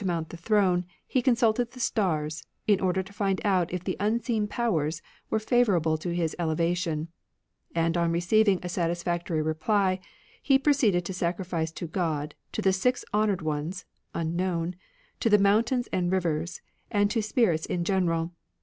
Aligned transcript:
'^ 0.03 0.03
mount 0.03 0.29
the 0.29 0.35
throne, 0.37 0.83
he 1.05 1.21
consulted 1.21 1.69
the 1.73 1.79
stars, 1.79 2.43
in 2.65 2.79
order 2.79 3.03
to 3.03 3.13
find 3.13 3.39
out 3.45 3.71
if 3.71 3.83
the 3.83 3.95
unseen 3.99 4.47
Powers 4.47 4.99
were 5.29 5.37
favourable 5.37 5.95
to 5.99 6.09
his 6.11 6.35
eleva 6.39 6.75
tion; 6.75 7.09
and 7.75 7.95
on 7.95 8.11
receiving 8.11 8.57
a 8.63 8.67
satisfactory 8.67 9.43
reply, 9.43 9.99
''he 10.43 10.57
proceeded 10.63 11.05
to 11.05 11.13
sacrifice 11.13 11.71
to 11.73 11.85
God, 11.85 12.33
to 12.51 12.63
the 12.63 12.73
Six 12.73 13.05
Honoured 13.13 13.43
Ones 13.43 13.85
(unknown), 14.15 14.75
to 15.19 15.29
the 15.29 15.37
Mountains 15.37 15.87
and 15.93 16.11
Rivers, 16.11 16.61
and 16.89 17.11
to 17.11 17.21
Spirits 17.21 17.67
in 17.67 17.83
general. 17.83 18.31